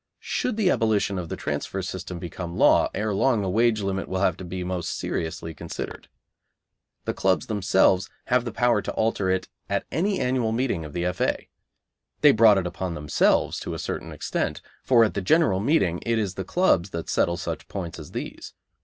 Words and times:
Should 0.17 0.57
the 0.57 0.71
abolition 0.71 1.19
of 1.19 1.29
the 1.29 1.35
transfer 1.35 1.83
system 1.83 2.17
become 2.17 2.57
law, 2.57 2.89
ere 2.95 3.13
long 3.13 3.43
the 3.43 3.49
wage 3.51 3.81
limit 3.81 4.07
will 4.09 4.21
have 4.21 4.35
to 4.37 4.43
be 4.43 4.63
most 4.63 4.97
seriously 4.97 5.53
considered. 5.53 6.07
The 7.05 7.13
clubs 7.13 7.45
themselves 7.45 8.09
have 8.25 8.43
the 8.43 8.51
power 8.51 8.81
to 8.81 8.91
alter 8.93 9.29
it 9.29 9.47
at 9.69 9.85
any 9.91 10.19
annual 10.19 10.53
meeting 10.53 10.83
of 10.85 10.93
the 10.93 11.05
F.A. 11.05 11.49
They 12.21 12.31
brought 12.31 12.57
it 12.57 12.65
upon 12.65 12.95
themselves 12.95 13.59
to 13.59 13.75
a 13.75 13.77
certain 13.77 14.11
extent, 14.11 14.63
for 14.83 15.03
at 15.03 15.13
the 15.13 15.21
general 15.21 15.59
meeting 15.59 16.01
it 16.03 16.17
is 16.17 16.33
the 16.33 16.43
clubs 16.45 16.89
that 16.89 17.07
settle 17.07 17.37
such 17.37 17.67
points 17.67 17.99
as 17.99 18.09
these. 18.09 18.55